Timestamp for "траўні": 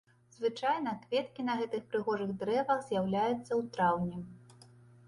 3.79-4.19